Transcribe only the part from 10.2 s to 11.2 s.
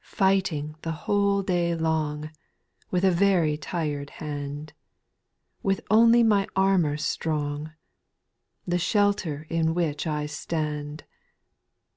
stand.